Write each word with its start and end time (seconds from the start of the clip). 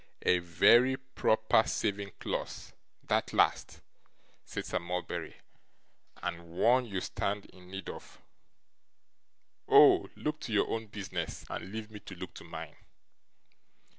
'A 0.25 0.39
very 0.39 0.97
proper 0.97 1.61
saving 1.63 2.11
clause, 2.19 2.73
that 3.03 3.31
last,' 3.33 3.81
said 4.43 4.65
Sir 4.65 4.79
Mulberry; 4.79 5.35
'and 6.23 6.49
one 6.57 6.87
you 6.87 6.99
stand 7.01 7.45
in 7.53 7.69
need 7.69 7.87
of. 7.87 8.19
Oh! 9.67 10.09
look 10.15 10.39
to 10.39 10.53
your 10.53 10.71
own 10.71 10.87
business, 10.87 11.45
and 11.51 11.71
leave 11.71 11.91
me 11.91 11.99
to 11.99 12.15
look 12.15 12.33
to 12.33 12.43
mine. 12.43 12.77